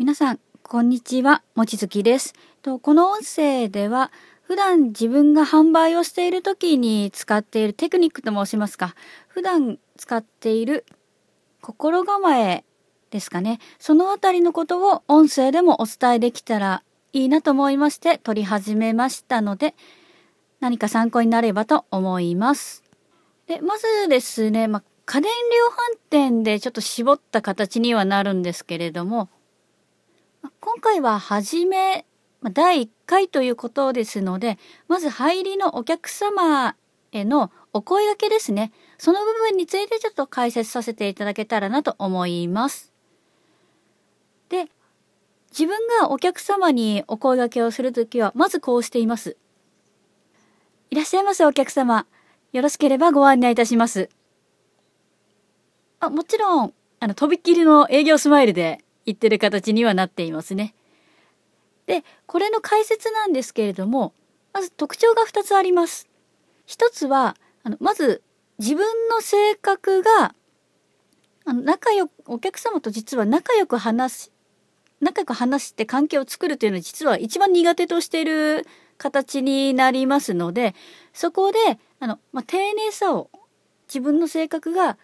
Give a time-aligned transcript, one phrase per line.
[0.00, 1.42] 皆さん、こんにちは。
[1.54, 2.32] もちづきです。
[2.62, 8.94] とこの音声では、普段自分が販売をしている時に使っているテクニックと申しますか、
[9.28, 10.86] 普段使っている
[11.60, 12.64] 心構え
[13.10, 13.58] ですかね。
[13.78, 16.82] そのあたりのことを音声でもお伝えできたら
[17.12, 19.74] いいなと思いまして撮り始めましたので、
[20.60, 22.84] 何か参考になればと思います。
[23.46, 29.28] で、まずですね、まあ、家電量販店でちょっと絞った形にはなるんですけれども、
[30.60, 32.04] 今回は初め、
[32.52, 36.76] 第1回ということですので、まず入りのお客様
[37.12, 38.70] へのお声掛けですね。
[38.98, 42.92] その部分についてちょっと解説させていただけたらなと思います。
[44.50, 44.68] で、
[45.50, 49.38] 自分がお客様にお声掛けをするときは、まずこうしています。
[50.90, 52.06] いらっしゃいませお客様。
[52.52, 54.10] よろしければご案内いたします。
[56.00, 60.74] あ、もちろん、あの、とびっきりの営業スマイルで言ってる形にはなっていますね。
[61.86, 64.12] で、これの解説なんですけれども、
[64.52, 66.08] まず特徴が2つあります。
[66.66, 68.22] 一つは、あの、まず
[68.58, 70.34] 自分の性格が、
[71.44, 74.32] あの、仲良く、お客様と実は仲良く話し、
[75.00, 78.66] 仲良く話して関係を作るというのは実は一番苦手としている
[78.98, 80.74] 形になりますので、
[81.12, 81.58] そこで、
[81.98, 83.30] あの、まあ、丁寧さを、
[83.88, 84.98] 自分の性格が、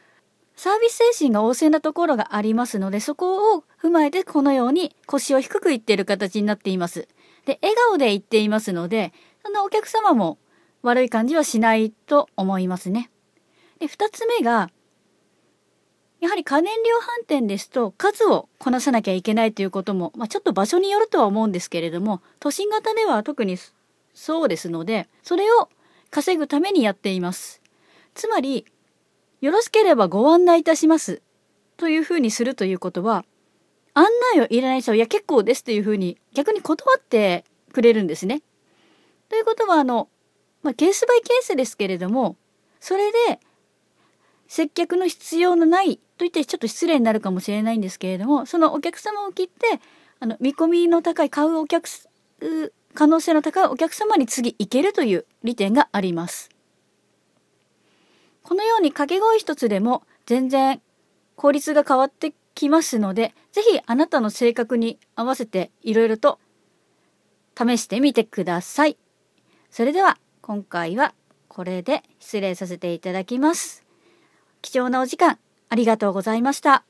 [0.57, 7.09] サービス精神が旺盛なところがありますので、そこを踏まえてこのように腰を低く言っている形になっています。
[7.45, 9.13] で、笑顔で言っていますので、
[9.45, 10.39] そんなお客様も
[10.83, 13.11] 悪い感じはしないと思いますね。
[13.81, 14.71] で、二つ目が、
[16.21, 23.59] やはり家電量販店ですと数をこなさなきゃいけないということも、まあ、ちょっと場所によるとは思うんですけれども、都心型では特に
[24.15, 25.69] そうですので、それを
[26.11, 27.61] 稼ぐためにやっています。
[28.15, 28.65] つまり、
[29.41, 31.23] よろしければご案内いたします。
[31.77, 33.25] というふうにするということは、
[33.95, 38.43] 案内をいらない人は、いや結構ですというふうに逆に断ってくれるんですね。
[39.29, 40.09] ということは、あの、
[40.63, 42.37] まあ、ケースバイケースですけれども、
[42.81, 43.41] それで、
[44.49, 49.81] 接客の必要のないと言ってちょっと失礼になるかもしれないんですけれども、そのお客様を切って、
[50.21, 52.09] あの、見込みの高い買うお客す、
[52.41, 56.56] う可能性の高いお客様に次行けるという利点があります。
[58.47, 60.81] このように掛け声一つでも全然
[61.35, 66.39] 効率が変わってきますので、ぜひあなたの性格に合わせていろいろと
[67.59, 68.97] 試してみてください。
[69.69, 71.13] それでは今回は
[71.49, 73.85] これで失礼させていただきます。
[74.63, 76.85] 貴重なお時間ありがとうございました。